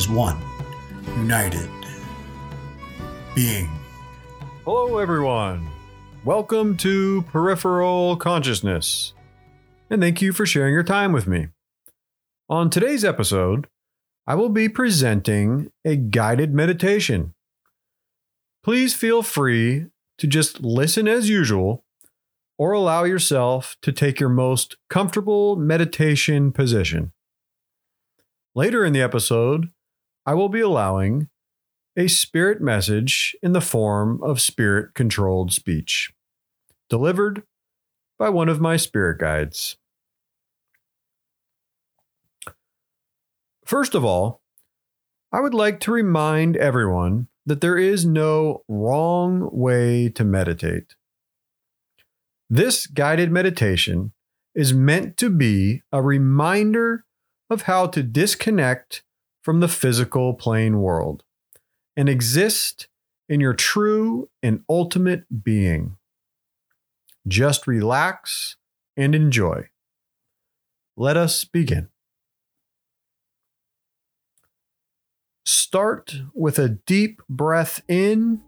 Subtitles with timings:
[0.00, 0.38] as one,
[1.18, 1.68] united
[3.34, 3.68] being.
[4.64, 5.68] Hello, everyone.
[6.24, 9.12] Welcome to Peripheral Consciousness.
[9.90, 11.48] And thank you for sharing your time with me.
[12.48, 13.66] On today's episode,
[14.26, 17.34] I will be presenting a guided meditation.
[18.64, 21.84] Please feel free to just listen as usual
[22.56, 27.12] or allow yourself to take your most comfortable meditation position.
[28.54, 29.68] Later in the episode,
[30.30, 31.28] I will be allowing
[31.96, 36.12] a spirit message in the form of spirit controlled speech,
[36.88, 37.42] delivered
[38.16, 39.76] by one of my spirit guides.
[43.66, 44.40] First of all,
[45.32, 50.94] I would like to remind everyone that there is no wrong way to meditate.
[52.48, 54.12] This guided meditation
[54.54, 57.04] is meant to be a reminder
[57.50, 59.02] of how to disconnect
[59.42, 61.24] from the physical plane world
[61.96, 62.88] and exist
[63.28, 65.96] in your true and ultimate being.
[67.26, 68.56] Just relax
[68.96, 69.68] and enjoy.
[70.96, 71.88] Let us begin.
[75.44, 78.42] Start with a deep breath in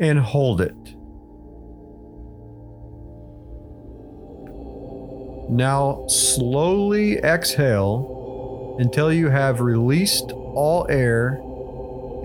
[0.00, 0.95] and hold it.
[5.48, 11.40] Now slowly exhale until you have released all air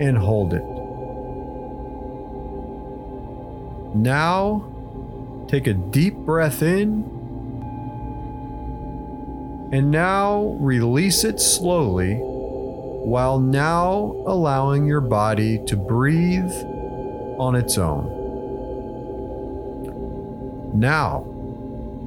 [0.00, 0.64] and hold it.
[3.94, 4.68] Now
[5.48, 7.04] take a deep breath in
[9.72, 16.52] and now release it slowly while now allowing your body to breathe
[17.38, 18.20] on its own.
[20.74, 21.26] Now,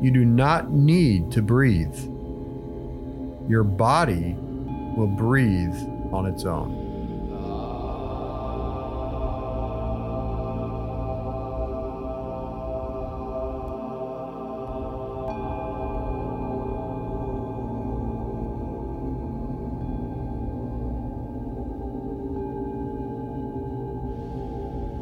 [0.05, 1.97] you do not need to breathe.
[3.49, 4.35] Your body
[4.95, 5.75] will breathe
[6.13, 6.83] on its own.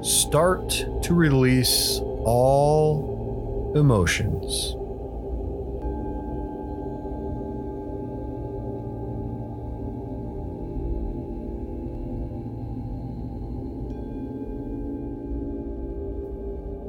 [0.02, 0.70] start
[1.04, 4.76] to release all emotions.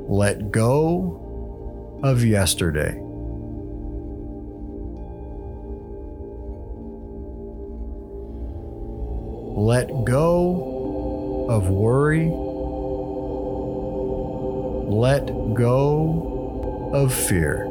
[0.08, 3.00] Let go of yesterday.
[9.56, 12.30] Let go of worry
[14.94, 17.66] let go of fear.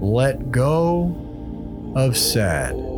[0.00, 1.14] Let go
[1.96, 2.89] of sad.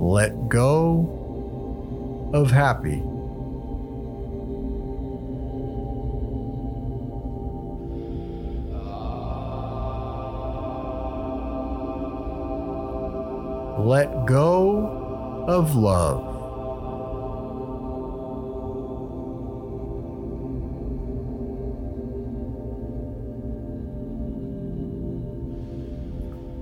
[0.00, 3.02] Let go of happy.
[13.88, 16.24] let go of love.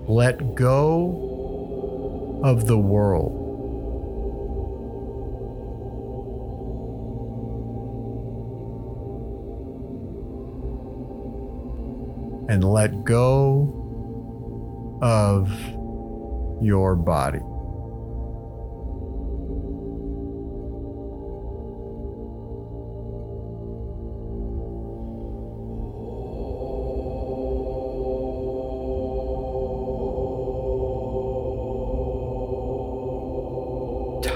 [0.09, 1.36] Let go
[2.47, 3.43] of the world.
[12.49, 13.83] And let go
[15.03, 15.51] of
[16.63, 17.41] your body.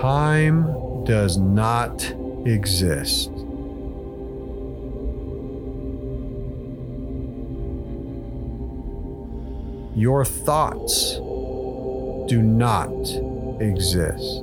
[0.00, 2.10] Time does not
[2.46, 3.30] exist.
[9.94, 11.16] Your thoughts
[12.30, 12.88] do not
[13.60, 14.42] exist.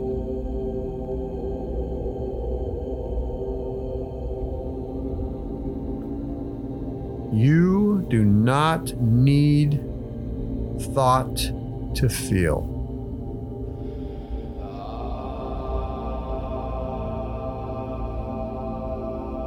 [7.34, 9.82] You do not need
[10.94, 11.36] thought
[11.96, 12.77] to feel.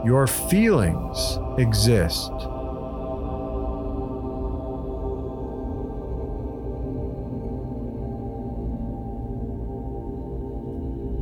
[0.05, 2.33] Your feelings exist.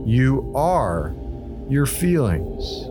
[0.07, 1.15] You are
[1.69, 2.87] your feelings.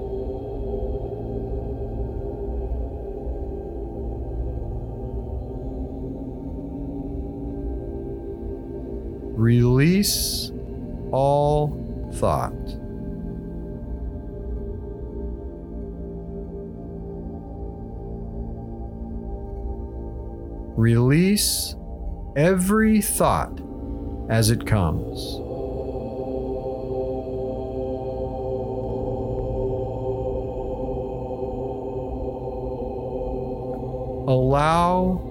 [9.35, 10.51] Release
[11.11, 11.69] all
[12.13, 12.76] thought.
[20.87, 21.75] Release
[22.37, 23.59] every thought
[24.29, 25.33] as it comes.
[34.29, 35.21] Allow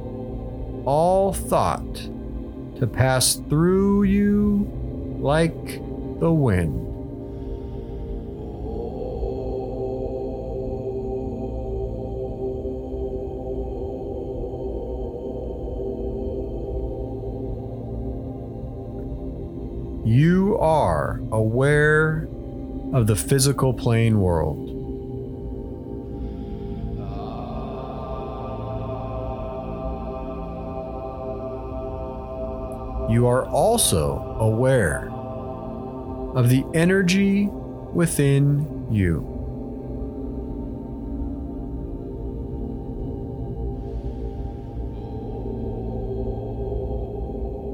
[0.84, 1.94] all thought
[2.78, 4.70] to pass through you
[5.20, 5.80] like
[6.20, 6.85] the wind.
[20.06, 22.28] You are aware
[22.92, 24.68] of the physical plane world.
[33.10, 35.10] You are also aware
[36.36, 37.46] of the energy
[37.92, 39.32] within you.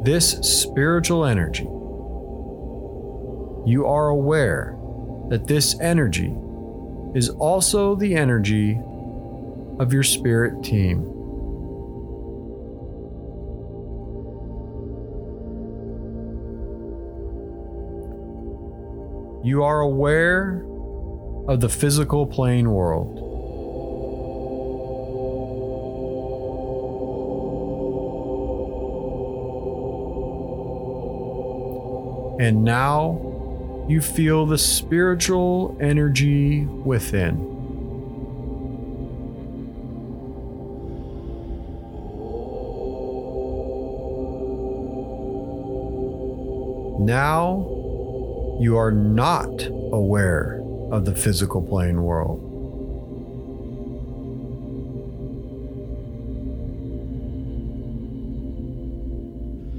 [0.02, 1.68] This spiritual energy
[3.64, 4.76] you are aware
[5.28, 6.34] that this energy
[7.14, 8.78] is also the energy
[9.78, 11.08] of your spirit team.
[19.44, 20.64] You are aware
[21.48, 23.18] of the physical plane world.
[32.40, 33.31] And now
[33.88, 37.48] you feel the spiritual energy within.
[47.04, 47.66] Now
[48.60, 50.62] you are not aware
[50.92, 52.48] of the physical plane world.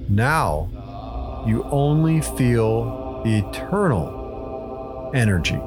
[0.09, 5.59] Now you only feel the eternal energy.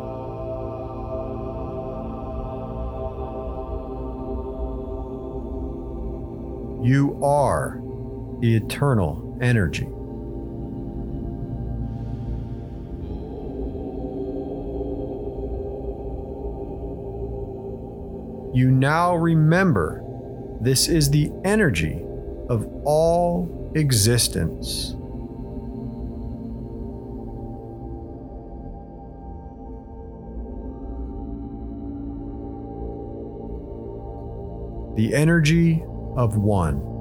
[6.86, 7.80] You are
[8.40, 9.88] the eternal energy.
[18.56, 20.02] You now remember
[20.60, 22.02] this is the energy
[22.48, 24.95] of all existence.
[34.96, 35.84] The energy
[36.16, 36.95] of one.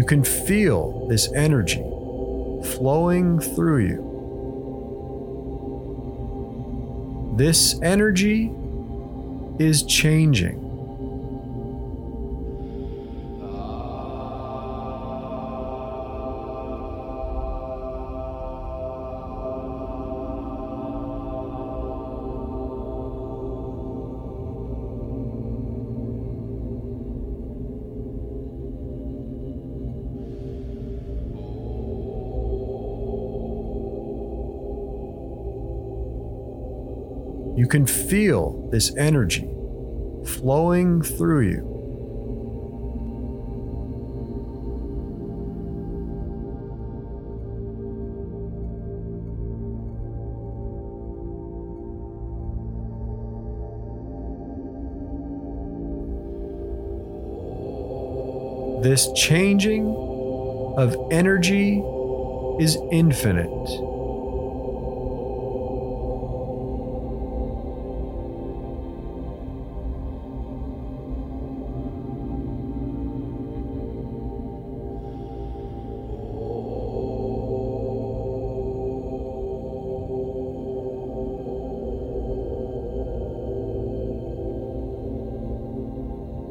[0.00, 1.82] You can feel this energy
[2.78, 4.00] flowing through you.
[7.36, 8.50] This energy
[9.58, 10.69] is changing.
[37.70, 39.48] Can feel this energy
[40.26, 41.70] flowing through you.
[58.82, 59.86] This changing
[60.76, 61.82] of energy
[62.58, 63.89] is infinite.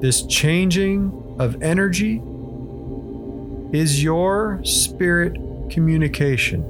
[0.02, 2.22] This changing of energy
[3.74, 5.38] is your spirit
[5.70, 6.64] communication.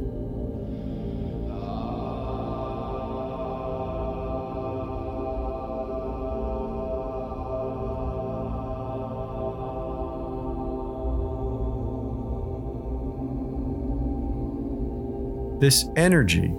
[15.59, 16.51] This energy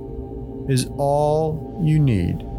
[0.68, 2.49] is all you need.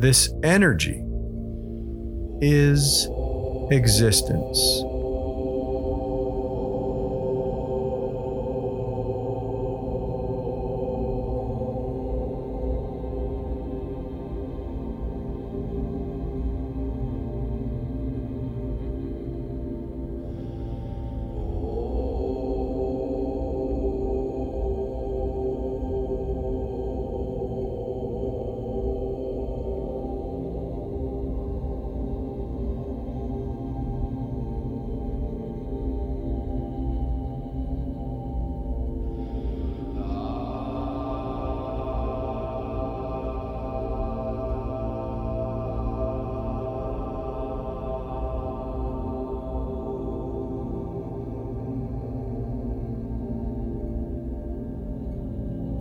[0.00, 1.02] This energy
[2.40, 3.08] is
[3.72, 4.58] existence.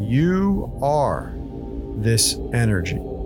[0.08, 1.34] You are
[1.98, 3.17] this energy.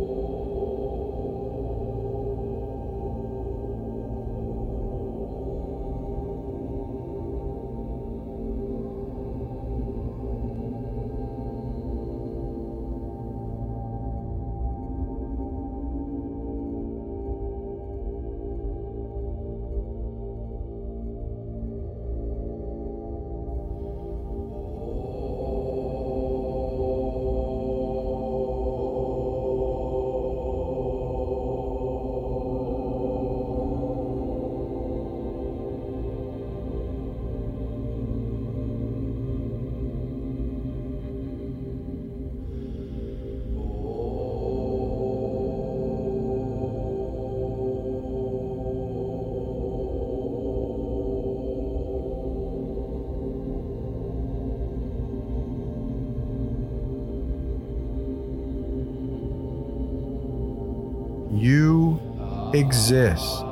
[61.33, 63.43] You exist.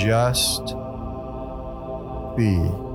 [0.00, 0.74] Just
[2.34, 2.89] be.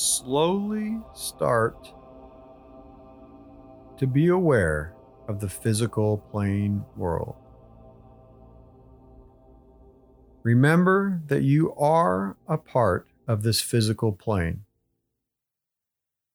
[0.00, 1.92] Slowly start
[3.98, 4.94] to be aware
[5.28, 7.36] of the physical plane world.
[10.42, 14.62] Remember that you are a part of this physical plane,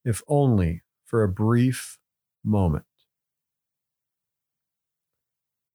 [0.06, 1.98] if only for a brief
[2.44, 2.86] moment.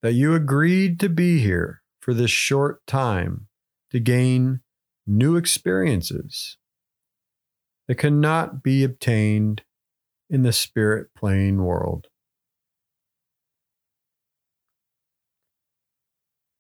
[0.01, 3.49] That you agreed to be here for this short time
[3.91, 4.61] to gain
[5.09, 6.57] new experiences
[7.91, 9.63] that cannot be obtained
[10.29, 12.07] in the spirit plane world.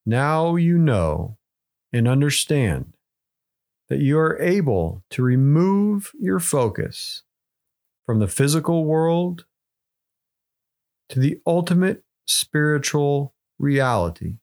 [0.04, 1.38] Now you know
[1.92, 2.94] and understand
[3.88, 7.22] that you are able to remove your focus
[8.06, 9.44] from the physical world
[11.10, 14.38] to the ultimate spiritual reality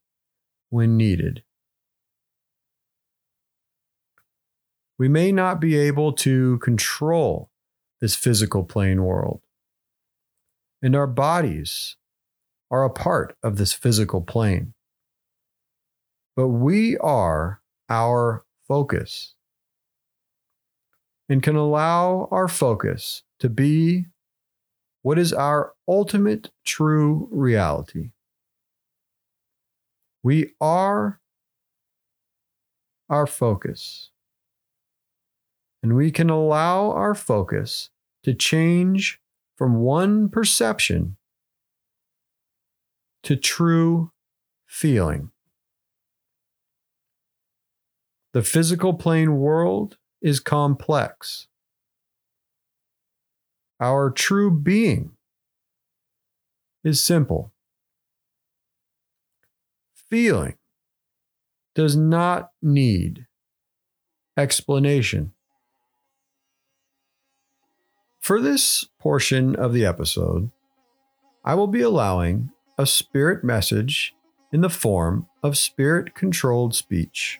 [0.69, 1.43] when needed.
[4.99, 7.51] We may not be able to control
[8.01, 9.41] this physical plane world,
[10.81, 11.95] and our bodies
[12.71, 14.73] are a part of this physical plane.
[16.35, 19.33] But we are our focus
[21.29, 24.05] and can allow our focus to be
[25.01, 28.11] what is our ultimate true reality.
[30.23, 31.19] We are
[33.09, 34.09] our focus
[35.87, 39.21] and we can allow our focus to change
[39.55, 41.15] from one perception
[43.23, 44.11] to true
[44.65, 45.31] feeling.
[48.33, 51.47] The physical plane world is complex.
[53.79, 55.11] Our true being
[56.83, 57.53] is simple.
[60.09, 60.57] Feeling
[61.75, 63.25] does not need
[64.35, 65.31] explanation.
[68.27, 70.51] For this portion of the episode,
[71.45, 74.13] I will be allowing a spirit message
[74.51, 77.39] in the form of spirit controlled speech,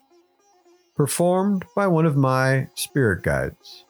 [0.96, 3.84] performed by one of my spirit guides.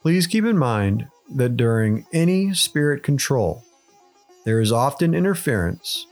[0.00, 3.62] Please keep in mind that during any spirit control,
[4.46, 6.06] there is often interference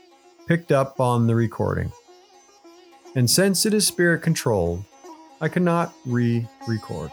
[0.45, 1.91] picked up on the recording.
[3.15, 4.85] And since it is spirit controlled,
[5.41, 7.09] I cannot re record.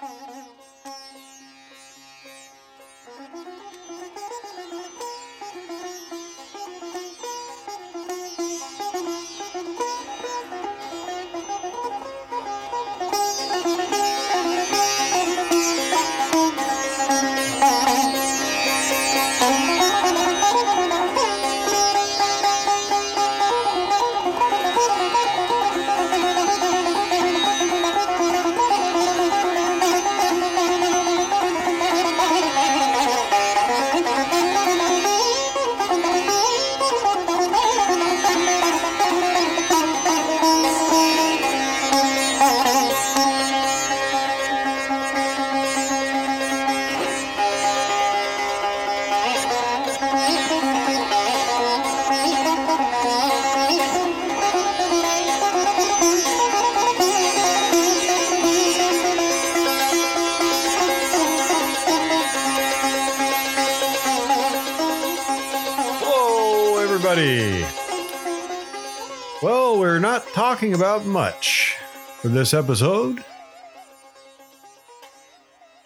[70.40, 71.76] Talking about much
[72.22, 73.22] for this episode.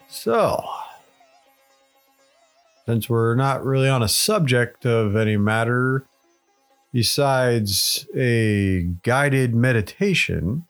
[0.08, 0.64] So,
[2.86, 6.06] since we're not really on a subject of any matter
[6.92, 10.66] besides a guided meditation,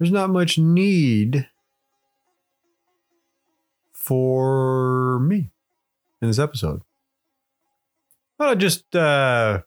[0.00, 1.48] there's not much need
[3.92, 5.50] for me
[6.20, 6.82] in this episode.
[8.40, 9.60] I'll just uh,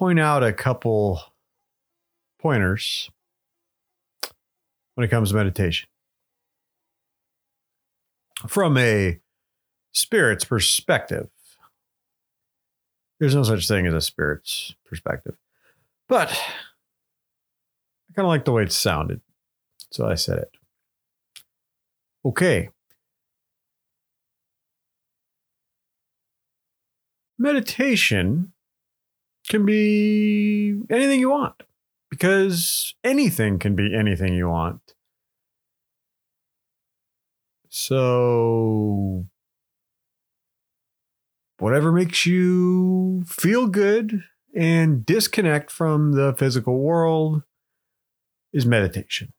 [0.00, 1.20] point out a couple
[2.40, 3.10] pointers
[4.94, 5.90] when it comes to meditation.
[8.48, 9.20] From a
[9.92, 11.28] spirit's perspective,
[13.18, 15.36] there's no such thing as a spirit's perspective,
[16.08, 19.20] but I kind of like the way it sounded,
[19.90, 20.50] so I said it.
[22.24, 22.70] Okay.
[27.40, 28.52] meditation
[29.50, 31.62] can be anything you want
[32.08, 34.94] because anything can be anything you want.
[37.68, 39.26] So,
[41.58, 44.24] whatever makes you feel good
[44.56, 47.42] and disconnect from the physical world
[48.52, 49.32] is meditation.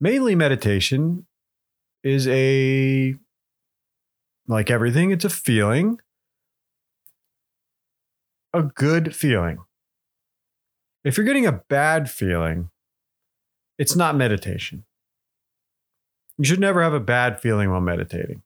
[0.00, 1.26] mainly meditation
[2.02, 3.14] is a
[4.46, 5.98] like everything it's a feeling
[8.58, 9.58] a good feeling.
[11.04, 12.70] If you're getting a bad feeling
[13.78, 14.84] it's not meditation.
[16.38, 18.42] You should never have a bad feeling while meditating.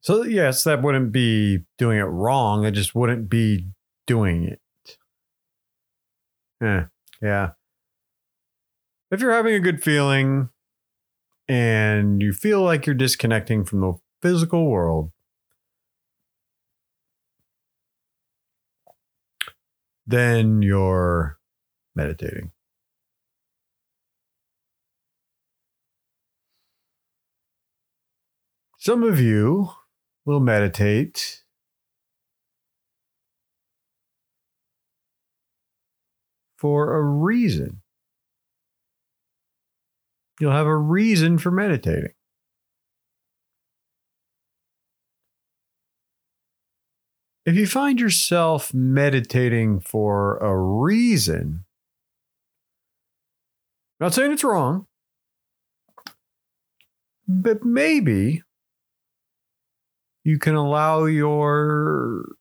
[0.00, 3.66] So yes that wouldn't be doing it wrong it just wouldn't be
[4.06, 4.60] doing it.
[6.62, 6.84] Eh,
[7.20, 7.50] yeah.
[9.10, 10.50] If you're having a good feeling
[11.48, 15.12] and you feel like you're disconnecting from the physical world,
[20.08, 21.38] then you're
[21.94, 22.50] meditating.
[28.78, 29.70] Some of you
[30.24, 31.42] will meditate
[36.56, 37.82] for a reason
[40.40, 42.12] you'll have a reason for meditating.
[47.48, 51.64] If you find yourself meditating for a reason,
[53.98, 54.86] not saying it's wrong,
[57.26, 58.42] but maybe
[60.24, 62.36] you can allow your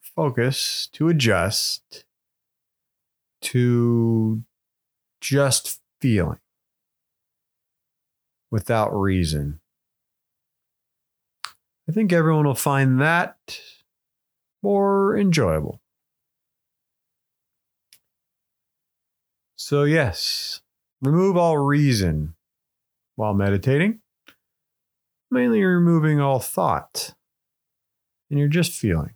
[0.00, 2.06] focus to adjust
[3.42, 4.44] to
[5.20, 6.40] just feeling
[8.50, 9.60] without reason.
[11.86, 13.60] I think everyone will find that
[14.62, 15.80] more enjoyable.
[19.56, 20.60] So, yes,
[21.02, 22.34] remove all reason
[23.16, 24.00] while meditating,
[25.30, 27.14] mainly removing all thought,
[28.30, 29.14] and you're just feeling.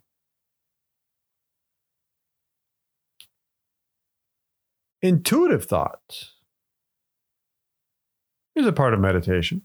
[5.01, 6.29] Intuitive thought
[8.55, 9.63] is a part of meditation.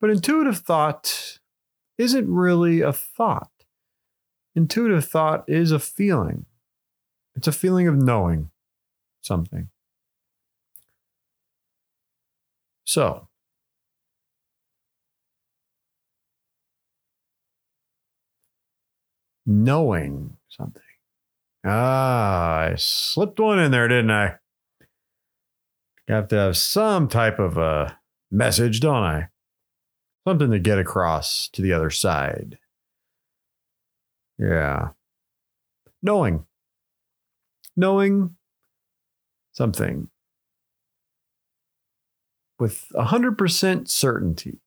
[0.00, 1.38] But intuitive thought
[1.98, 3.50] isn't really a thought.
[4.54, 6.46] Intuitive thought is a feeling,
[7.34, 8.50] it's a feeling of knowing
[9.20, 9.68] something.
[12.84, 13.28] So,
[19.46, 20.82] knowing something.
[21.64, 24.36] Ah, I slipped one in there, didn't I?
[26.08, 27.98] You have to have some type of a
[28.30, 29.28] message, don't I?
[30.26, 32.58] Something to get across to the other side.
[34.40, 34.88] Yeah.
[36.02, 36.46] Knowing.
[37.76, 38.36] Knowing
[39.52, 40.08] something
[42.58, 44.60] with 100% certainty.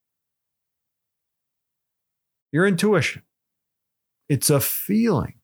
[2.52, 3.24] Your intuition.
[4.30, 5.36] It's a feeling,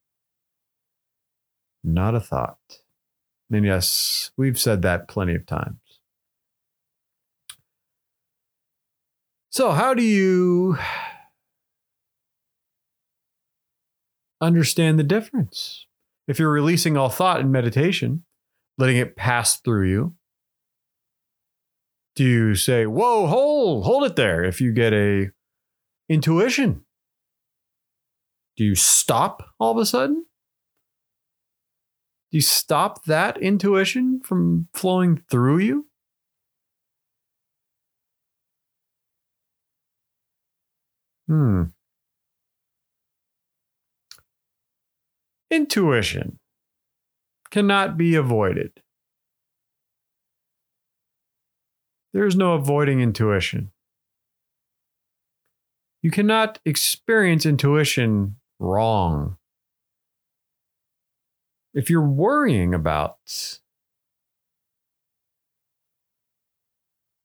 [1.83, 2.57] not a thought.
[3.51, 5.79] And yes, we've said that plenty of times.
[9.49, 10.77] So, how do you
[14.41, 15.85] understand the difference?
[16.27, 18.23] If you're releasing all thought in meditation,
[18.77, 20.15] letting it pass through you,
[22.15, 24.43] do you say, "Whoa, hold, hold it there"?
[24.43, 25.31] If you get a
[26.09, 26.85] intuition,
[28.57, 30.25] do you stop all of a sudden?
[32.31, 35.87] Do you stop that intuition from flowing through you?
[41.27, 41.63] Hmm.
[45.51, 46.37] Intuition
[47.49, 48.71] cannot be avoided.
[52.13, 53.71] There is no avoiding intuition.
[56.01, 59.37] You cannot experience intuition wrong.
[61.73, 63.17] If you're worrying about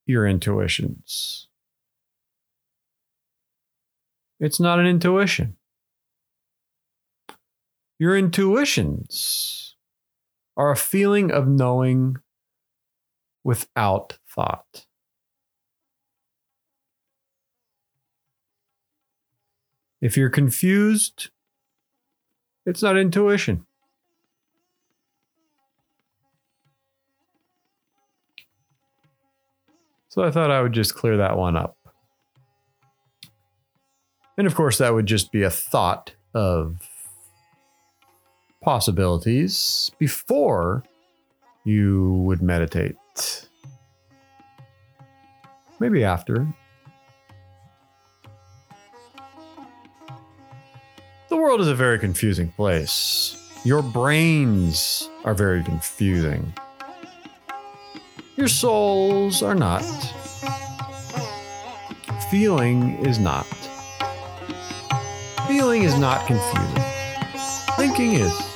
[0.05, 1.47] your intuitions,
[4.39, 5.57] it's not an intuition.
[7.97, 9.75] Your intuitions
[10.57, 12.17] are a feeling of knowing
[13.43, 14.85] without thought.
[20.01, 21.29] If you're confused,
[22.65, 23.65] it's not intuition.
[30.09, 31.77] So I thought I would just clear that one up.
[34.37, 36.89] And of course, that would just be a thought of
[38.65, 40.83] possibilities before
[41.65, 42.97] you would meditate.
[45.79, 46.47] Maybe after.
[51.29, 53.37] The world is a very confusing place.
[53.63, 56.51] Your brains are very confusing.
[58.35, 59.83] Your souls are not.
[62.31, 63.45] Feeling is not.
[65.47, 66.83] Feeling is not confusing.
[67.77, 68.54] Thinking is.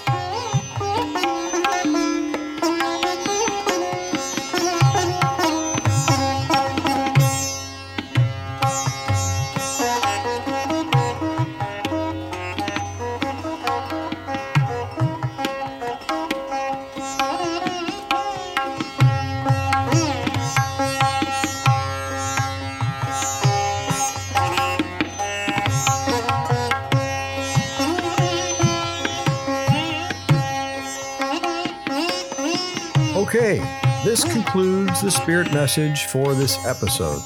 [35.29, 37.21] Spirit message for this episode.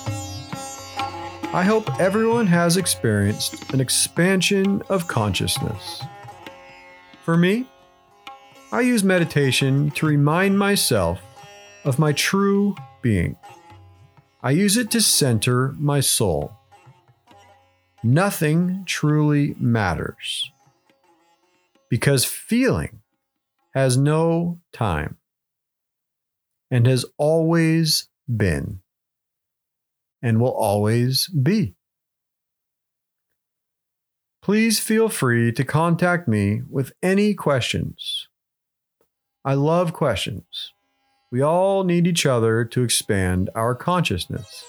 [1.54, 6.04] I hope everyone has experienced an expansion of consciousness.
[7.24, 7.66] For me,
[8.74, 11.22] I use meditation to remind myself
[11.86, 13.38] of my true being.
[14.42, 16.52] I use it to center my soul.
[18.04, 20.52] Nothing truly matters
[21.88, 23.00] because feeling
[23.74, 25.20] has no time
[26.74, 28.80] and has always been
[30.24, 31.76] and will always be.
[34.42, 38.28] Please feel free to contact me with any questions.
[39.46, 40.74] I love questions.
[41.32, 44.66] We all need each other to expand our consciousness.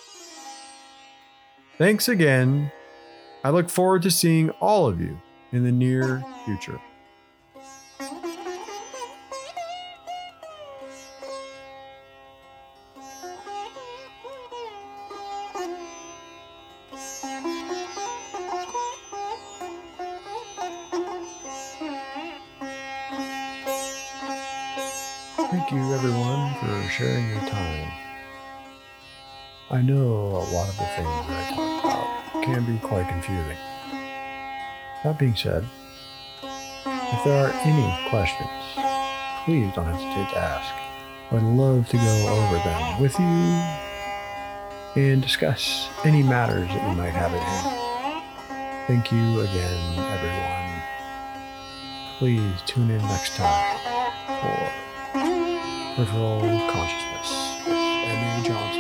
[1.78, 2.70] Thanks again.
[3.42, 5.18] I look forward to seeing all of you
[5.52, 6.78] in the near future.
[35.24, 35.64] Being said,
[36.42, 38.50] if there are any questions,
[39.46, 40.74] please don't hesitate to ask.
[41.32, 43.24] I'd love to go over them with you
[45.02, 48.86] and discuss any matters that you might have at hand.
[48.86, 50.82] Thank you again, everyone.
[52.18, 53.78] Please tune in next time
[54.26, 54.72] for
[55.96, 58.73] Peripheral Consciousness with Emily Johnson.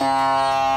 [0.00, 0.67] Música